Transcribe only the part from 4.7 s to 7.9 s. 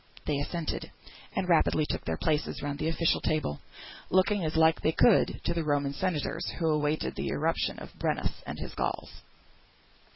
as they could, to the Roman senators who awaited the irruption